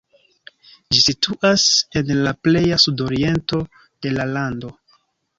Ĝi 0.93 1.01
situas 1.07 1.65
en 1.99 2.09
la 2.27 2.33
pleja 2.47 2.79
sudoriento 2.85 3.59
de 4.07 4.15
la 4.15 4.25
lando. 4.31 4.73